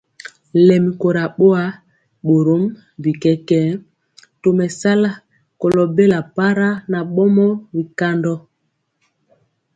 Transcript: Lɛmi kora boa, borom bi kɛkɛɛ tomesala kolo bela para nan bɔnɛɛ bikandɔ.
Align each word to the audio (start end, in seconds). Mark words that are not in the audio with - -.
Lɛmi 0.67 0.91
kora 1.01 1.23
boa, 1.37 1.63
borom 2.25 2.63
bi 3.01 3.11
kɛkɛɛ 3.23 3.67
tomesala 4.41 5.11
kolo 5.59 5.81
bela 5.95 6.19
para 6.35 6.67
nan 6.91 7.05
bɔnɛɛ 7.15 7.47
bikandɔ. 7.73 8.33